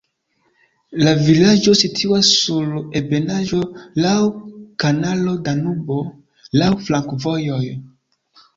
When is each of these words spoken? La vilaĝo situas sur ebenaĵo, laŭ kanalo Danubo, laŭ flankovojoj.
La 1.07 1.11
vilaĝo 1.27 1.73
situas 1.81 2.31
sur 2.39 2.71
ebenaĵo, 3.01 3.61
laŭ 4.07 4.15
kanalo 4.87 5.37
Danubo, 5.51 6.01
laŭ 6.65 6.73
flankovojoj. 6.89 7.65